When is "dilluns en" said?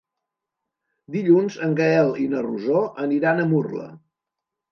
1.15-1.75